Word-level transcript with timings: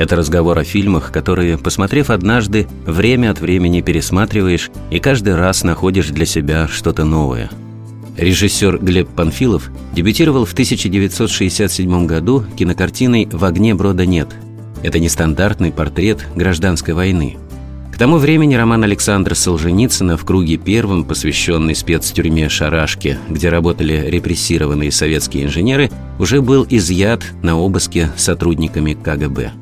это 0.00 0.16
разговор 0.16 0.58
о 0.58 0.64
фильмах, 0.64 1.12
которые, 1.12 1.58
посмотрев 1.58 2.08
однажды, 2.08 2.66
время 2.86 3.30
от 3.30 3.40
времени 3.40 3.82
пересматриваешь 3.82 4.70
и 4.90 4.98
каждый 4.98 5.36
раз 5.36 5.62
находишь 5.62 6.08
для 6.08 6.24
себя 6.24 6.68
что-то 6.68 7.04
новое. 7.04 7.50
Режиссер 8.16 8.78
Глеб 8.78 9.10
Панфилов 9.10 9.70
дебютировал 9.92 10.46
в 10.46 10.54
1967 10.54 12.06
году 12.06 12.42
кинокартиной 12.56 13.28
«В 13.30 13.44
огне 13.44 13.74
брода 13.74 14.06
нет». 14.06 14.28
Это 14.82 14.98
нестандартный 14.98 15.70
портрет 15.70 16.26
гражданской 16.34 16.94
войны. 16.94 17.36
К 17.92 17.98
тому 17.98 18.16
времени 18.16 18.54
роман 18.54 18.82
Александра 18.84 19.34
Солженицына 19.34 20.16
в 20.16 20.24
круге 20.24 20.56
первым, 20.56 21.04
посвященный 21.04 21.74
спецтюрьме 21.74 22.48
Шарашки, 22.48 23.18
где 23.28 23.50
работали 23.50 24.06
репрессированные 24.08 24.92
советские 24.92 25.44
инженеры, 25.44 25.90
уже 26.18 26.40
был 26.40 26.66
изъят 26.70 27.22
на 27.42 27.58
обыске 27.58 28.10
сотрудниками 28.16 28.94
КГБ. 28.94 29.59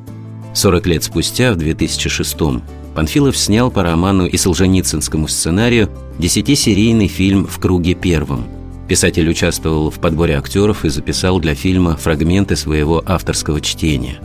40 0.59 0.87
лет 0.87 1.05
спустя, 1.05 1.53
в 1.53 1.57
2006-м, 1.57 2.63
Панфилов 2.95 3.37
снял 3.37 3.71
по 3.71 3.85
роману 3.85 4.27
и 4.27 4.37
солженицынскому 4.37 5.29
сценарию 5.29 5.89
десятисерийный 6.19 7.07
фильм 7.07 7.47
«В 7.47 7.61
круге 7.61 7.95
первом». 7.95 8.45
Писатель 8.89 9.29
участвовал 9.29 9.91
в 9.91 10.01
подборе 10.01 10.37
актеров 10.37 10.85
и 10.85 10.89
записал 10.89 11.39
для 11.39 11.55
фильма 11.55 11.97
фрагменты 11.97 12.57
своего 12.57 13.05
авторского 13.07 13.61
чтения. 13.61 14.19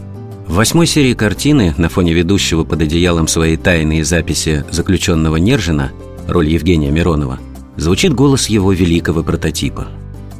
В 0.47 0.55
восьмой 0.55 0.87
серии 0.87 1.13
картины, 1.13 1.75
на 1.77 1.87
фоне 1.87 2.13
ведущего 2.13 2.63
под 2.63 2.81
одеялом 2.81 3.27
своей 3.27 3.57
тайные 3.57 4.03
записи 4.03 4.65
заключенного 4.71 5.35
Нержина, 5.35 5.91
роль 6.27 6.49
Евгения 6.49 6.89
Миронова, 6.89 7.37
звучит 7.77 8.13
голос 8.13 8.47
его 8.47 8.71
великого 8.71 9.21
прототипа. 9.21 9.87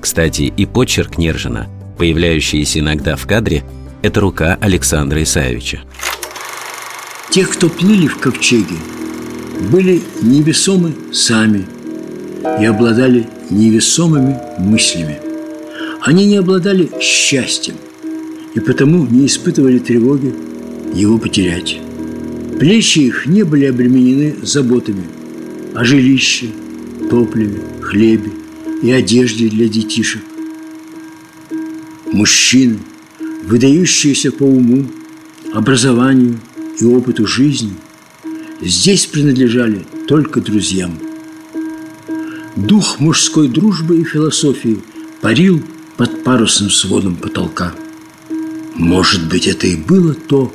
Кстати, 0.02 0.53
и 0.58 0.66
почерк 0.66 1.19
Нержина, 1.19 1.67
появляющийся 1.99 2.80
иногда 2.80 3.16
в 3.16 3.27
кадре, 3.27 3.64
это 4.03 4.19
рука 4.19 4.57
Александра 4.59 5.23
Исаевича. 5.23 5.81
Тех, 7.31 7.49
кто 7.49 7.69
плыли 7.69 8.07
в 8.07 8.17
ковчеге, 8.17 8.75
были 9.71 10.01
невесомы 10.21 10.93
сами 11.13 11.65
и 12.59 12.65
обладали 12.65 13.27
невесомыми 13.49 14.37
мыслями. 14.59 15.19
Они 16.01 16.25
не 16.25 16.35
обладали 16.35 16.91
счастьем 16.99 17.75
и 18.53 18.59
потому 18.59 19.07
не 19.07 19.25
испытывали 19.25 19.79
тревоги 19.79 20.35
его 20.93 21.17
потерять. 21.17 21.79
Плечи 22.59 22.99
их 22.99 23.25
не 23.25 23.43
были 23.43 23.65
обременены 23.65 24.35
заботами 24.43 25.05
о 25.73 25.85
жилище, 25.85 26.47
топливе, 27.09 27.61
хлебе 27.81 28.31
и 28.83 28.91
одежде 28.91 29.47
для 29.47 29.69
детишек. 29.69 30.21
Мужчины– 32.11 32.79
выдающиеся 33.45 34.31
по 34.31 34.44
уму, 34.44 34.86
образованию 35.53 36.39
и 36.80 36.86
опыту 36.86 37.27
жизни, 37.27 37.73
здесь 38.61 39.05
принадлежали 39.05 39.86
только 40.08 40.41
друзьям. 40.41 40.97
Дух 42.55 42.99
мужской 42.99 43.48
дружбы 43.48 43.99
и 43.99 44.04
философии 44.04 44.80
парил 45.21 45.61
под 45.98 46.23
парусным 46.23 46.70
сводом 46.70 47.15
потолка. 47.15 47.73
Может 48.76 49.27
быть, 49.27 49.48
это 49.48 49.67
и 49.67 49.75
было 49.75 50.14
то 50.14 50.54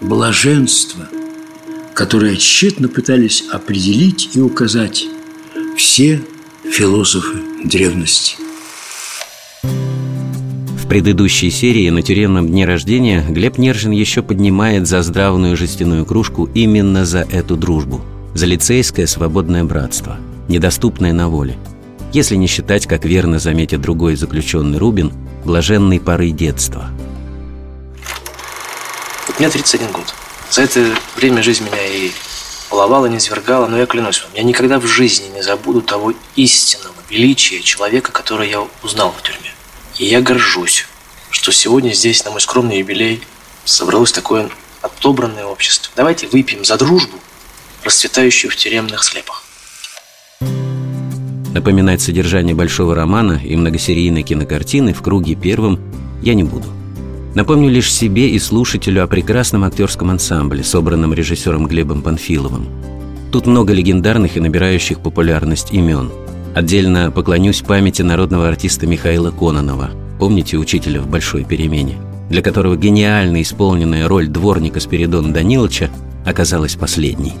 блаженство, 0.00 1.08
которое 1.94 2.36
тщетно 2.36 2.88
пытались 2.88 3.44
определить 3.50 4.30
и 4.34 4.40
указать 4.40 5.06
все 5.76 6.22
философы 6.64 7.38
древности. 7.64 8.43
Предыдущей 10.94 11.50
серии 11.50 11.90
на 11.90 12.02
тюремном 12.02 12.46
дне 12.46 12.64
рождения 12.64 13.26
Глеб 13.28 13.58
Нержин 13.58 13.90
еще 13.90 14.22
поднимает 14.22 14.86
за 14.86 15.02
здравную 15.02 15.56
жестяную 15.56 16.06
кружку 16.06 16.48
именно 16.54 17.04
за 17.04 17.22
эту 17.22 17.56
дружбу, 17.56 18.00
за 18.32 18.46
лицейское 18.46 19.08
свободное 19.08 19.64
братство, 19.64 20.18
недоступное 20.46 21.12
на 21.12 21.28
воле. 21.28 21.58
Если 22.12 22.36
не 22.36 22.46
считать, 22.46 22.86
как 22.86 23.04
верно 23.04 23.40
заметит 23.40 23.80
другой 23.80 24.14
заключенный 24.14 24.78
Рубин, 24.78 25.12
блаженной 25.44 25.98
поры 25.98 26.30
детства. 26.30 26.88
Вот 29.26 29.40
мне 29.40 29.48
31 29.48 29.90
год. 29.90 30.14
За 30.48 30.62
это 30.62 30.94
время 31.16 31.42
жизнь 31.42 31.64
меня 31.64 31.84
и 31.84 32.12
половала, 32.70 33.06
не 33.06 33.18
свергала, 33.18 33.66
но 33.66 33.78
я 33.78 33.86
клянусь 33.86 34.22
вам, 34.22 34.30
я 34.36 34.44
никогда 34.44 34.78
в 34.78 34.86
жизни 34.86 35.26
не 35.34 35.42
забуду 35.42 35.82
того 35.82 36.12
истинного 36.36 36.94
величия 37.10 37.60
человека, 37.62 38.12
который 38.12 38.48
я 38.48 38.64
узнал 38.84 39.12
в 39.18 39.20
тюрьме. 39.24 39.53
И 39.98 40.06
я 40.06 40.20
горжусь, 40.20 40.86
что 41.30 41.52
сегодня 41.52 41.92
здесь, 41.92 42.24
на 42.24 42.32
мой 42.32 42.40
скромный 42.40 42.78
юбилей, 42.80 43.20
собралось 43.64 44.10
такое 44.10 44.50
отобранное 44.82 45.44
общество. 45.44 45.92
Давайте 45.94 46.26
выпьем 46.26 46.64
за 46.64 46.76
дружбу, 46.76 47.16
расцветающую 47.84 48.50
в 48.50 48.56
тюремных 48.56 49.04
слепах. 49.04 49.44
Напоминать 51.52 52.02
содержание 52.02 52.56
большого 52.56 52.96
романа 52.96 53.40
и 53.42 53.54
многосерийной 53.54 54.24
кинокартины 54.24 54.92
в 54.92 55.02
круге 55.02 55.36
первом 55.36 55.78
я 56.22 56.34
не 56.34 56.42
буду. 56.42 56.66
Напомню 57.36 57.70
лишь 57.70 57.92
себе 57.92 58.30
и 58.30 58.40
слушателю 58.40 59.04
о 59.04 59.06
прекрасном 59.06 59.62
актерском 59.62 60.10
ансамбле, 60.10 60.64
собранном 60.64 61.14
режиссером 61.14 61.68
Глебом 61.68 62.02
Панфиловым. 62.02 62.68
Тут 63.30 63.46
много 63.46 63.72
легендарных 63.72 64.36
и 64.36 64.40
набирающих 64.40 65.00
популярность 65.00 65.72
имен– 65.72 66.10
Отдельно 66.54 67.10
поклонюсь 67.10 67.62
памяти 67.62 68.02
народного 68.02 68.46
артиста 68.46 68.86
Михаила 68.86 69.32
Кононова. 69.32 69.90
Помните 70.20 70.56
учителя 70.56 71.00
в 71.00 71.08
«Большой 71.08 71.42
перемене», 71.42 71.96
для 72.30 72.42
которого 72.42 72.76
гениально 72.76 73.42
исполненная 73.42 74.06
роль 74.06 74.28
дворника 74.28 74.78
Спиридона 74.78 75.32
Даниловича 75.32 75.90
оказалась 76.24 76.76
последней. 76.76 77.32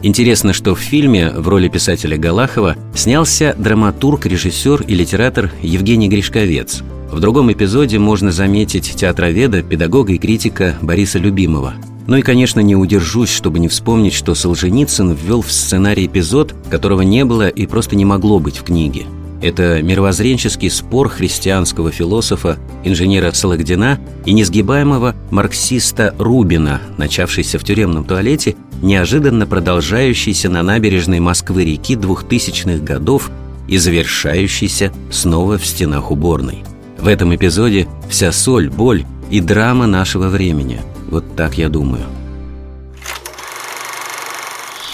Интересно, 0.00 0.54
что 0.54 0.74
в 0.74 0.80
фильме 0.80 1.30
в 1.30 1.48
роли 1.48 1.68
писателя 1.68 2.16
Галахова 2.16 2.76
снялся 2.94 3.54
драматург, 3.58 4.24
режиссер 4.24 4.84
и 4.88 4.94
литератор 4.94 5.52
Евгений 5.60 6.08
Гришковец. 6.08 6.82
В 7.10 7.20
другом 7.20 7.52
эпизоде 7.52 7.98
можно 7.98 8.32
заметить 8.32 8.94
театроведа, 8.96 9.62
педагога 9.62 10.14
и 10.14 10.18
критика 10.18 10.76
Бориса 10.80 11.18
Любимова– 11.18 11.74
ну 12.06 12.16
и, 12.16 12.22
конечно, 12.22 12.60
не 12.60 12.74
удержусь, 12.74 13.30
чтобы 13.30 13.58
не 13.58 13.68
вспомнить, 13.68 14.12
что 14.12 14.34
Солженицын 14.34 15.12
ввел 15.12 15.42
в 15.42 15.52
сценарий 15.52 16.06
эпизод, 16.06 16.54
которого 16.70 17.02
не 17.02 17.24
было 17.24 17.48
и 17.48 17.66
просто 17.66 17.96
не 17.96 18.04
могло 18.04 18.38
быть 18.38 18.58
в 18.58 18.64
книге. 18.64 19.06
Это 19.40 19.82
мировоззренческий 19.82 20.70
спор 20.70 21.08
христианского 21.08 21.90
философа, 21.90 22.58
инженера 22.84 23.32
Салагдина 23.32 23.98
и 24.24 24.32
несгибаемого 24.32 25.16
марксиста 25.30 26.14
Рубина, 26.16 26.80
начавшийся 26.96 27.58
в 27.58 27.64
тюремном 27.64 28.04
туалете, 28.04 28.54
неожиданно 28.82 29.46
продолжающийся 29.46 30.48
на 30.48 30.62
набережной 30.62 31.18
Москвы-реки 31.18 31.96
двухтысячных 31.96 32.84
годов 32.84 33.30
и 33.66 33.78
завершающийся 33.78 34.92
снова 35.10 35.58
в 35.58 35.66
стенах 35.66 36.12
уборной. 36.12 36.62
В 37.00 37.08
этом 37.08 37.34
эпизоде 37.34 37.88
вся 38.08 38.30
соль, 38.30 38.70
боль 38.70 39.04
и 39.28 39.40
драма 39.40 39.88
нашего 39.88 40.28
времени– 40.28 40.80
вот 41.12 41.36
так 41.36 41.58
я 41.58 41.68
думаю. 41.68 42.06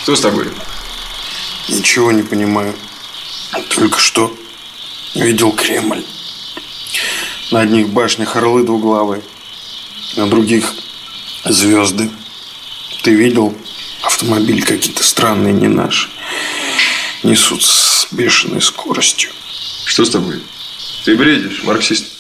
Что 0.02 0.16
с 0.16 0.20
тобой? 0.20 0.48
Ничего 1.68 2.10
не 2.10 2.24
понимаю. 2.24 2.74
Только 3.76 4.00
что 4.00 4.36
видел 5.14 5.52
Кремль. 5.52 6.04
На 7.52 7.60
одних 7.60 7.90
башнях 7.90 8.34
орлы 8.34 8.64
двуглавые, 8.64 9.22
на 10.16 10.28
других 10.28 10.72
звезды. 11.44 12.10
Ты 13.04 13.14
видел 13.14 13.56
автомобили 14.02 14.60
какие-то 14.60 15.04
странные, 15.04 15.52
не 15.52 15.68
наши. 15.68 16.08
Несут 17.22 17.62
с 17.62 18.08
бешеной 18.10 18.60
скоростью. 18.60 19.30
Что 19.84 20.04
с 20.04 20.10
тобой? 20.10 20.42
Ты 21.04 21.16
бредишь, 21.16 21.62
марксист. 21.62 22.17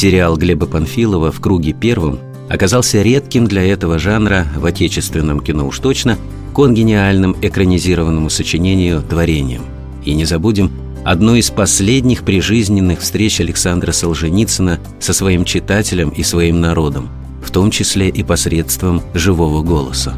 Сериал 0.00 0.38
Глеба 0.38 0.64
Панфилова 0.64 1.30
«В 1.30 1.42
круге 1.42 1.74
первом» 1.74 2.20
оказался 2.48 3.02
редким 3.02 3.46
для 3.46 3.62
этого 3.70 3.98
жанра 3.98 4.46
в 4.56 4.64
отечественном 4.64 5.40
кино 5.40 5.66
уж 5.66 5.78
точно 5.78 6.16
конгениальным 6.56 7.36
экранизированному 7.42 8.30
сочинению 8.30 9.02
творением. 9.02 9.62
И 10.02 10.14
не 10.14 10.24
забудем 10.24 10.72
одну 11.04 11.34
из 11.34 11.50
последних 11.50 12.24
прижизненных 12.24 13.00
встреч 13.00 13.40
Александра 13.40 13.92
Солженицына 13.92 14.80
со 15.00 15.12
своим 15.12 15.44
читателем 15.44 16.08
и 16.08 16.22
своим 16.22 16.62
народом, 16.62 17.10
в 17.44 17.50
том 17.50 17.70
числе 17.70 18.08
и 18.08 18.22
посредством 18.22 19.02
живого 19.12 19.62
голоса. 19.62 20.16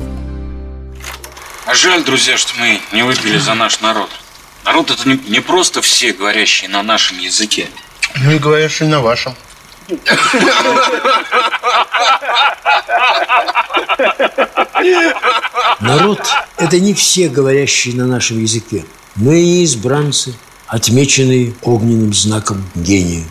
А 1.67 1.75
жаль, 1.75 2.05
друзья, 2.05 2.37
что 2.37 2.53
мы 2.61 2.79
не 2.93 3.03
выпили 3.03 3.39
за 3.39 3.55
наш 3.55 3.81
народ. 3.81 4.11
Народ 4.65 4.93
это 4.93 5.09
не, 5.09 5.19
не 5.29 5.41
просто 5.41 5.83
все, 5.83 6.13
говорящие 6.13 6.71
на 6.71 6.85
нашем 6.85 7.19
языке. 7.19 7.67
Ну 8.23 8.31
и 8.31 8.39
говорящие 8.39 8.89
на 8.89 9.01
вашем. 9.01 9.35
Народ– 15.81 16.21
это 16.57 16.81
не 16.81 16.95
все, 16.95 17.29
говорящие 17.29 17.95
на 17.97 18.07
нашем 18.07 18.41
языке, 18.41 18.85
но 19.17 19.33
и 19.33 19.63
избранцы, 19.65 20.35
отмеченные 20.67 21.55
огненным 21.63 22.15
знаком 22.15 22.65
гения. 22.75 23.25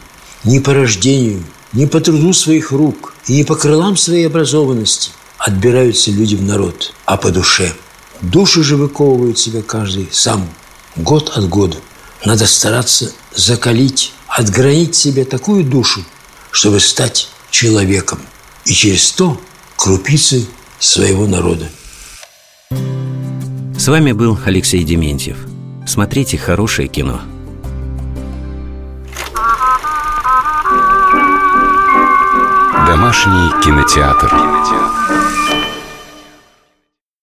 Не 0.44 0.59
по 0.59 0.74
рождению, 0.74 1.44
не 1.74 1.86
по 1.86 2.00
труду 2.00 2.33
своих 2.33 2.71
рук 2.71 3.13
и 3.27 3.33
не 3.33 3.44
по 3.44 3.56
крылам 3.56 3.95
своей 3.97 4.27
образованности 4.27 5.12
отбираются 5.38 6.12
люди 6.12 6.36
в 6.36 6.44
народ, 6.44 6.94
а 7.06 7.18
по 7.18 7.31
душе. 7.31 7.74
Души 8.21 8.63
же 8.63 8.75
выковывает 8.75 9.39
себя 9.39 9.62
каждый 9.62 10.07
сам, 10.12 10.47
год 10.95 11.31
от 11.36 11.50
года. 11.50 11.77
Надо 12.24 12.45
стараться 12.45 13.12
закалить, 13.33 14.13
отгранить 14.27 14.95
себе 14.95 15.25
такую 15.25 15.63
душу, 15.63 16.04
чтобы 16.51 16.80
стать 16.80 17.30
человеком 17.50 18.19
и 18.65 18.74
через 18.74 19.12
то 19.12 19.39
крупицей 19.77 20.48
своего 20.80 21.25
народа. 21.25 21.69
С 23.77 23.88
вами 23.88 24.12
был 24.12 24.38
Алексей 24.45 24.83
Дементьев. 24.83 25.38
Смотрите 25.88 26.38
хорошее 26.38 26.88
кино. 26.88 27.21
Домашний 32.88 33.50
кинотеатр. 33.63 34.30
кинотеатр. 34.30 35.20